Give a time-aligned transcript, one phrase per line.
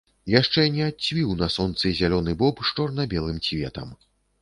[0.39, 3.99] Яшчэ не адцвіў на сонцы зялёны боб з чорна-белым цветам.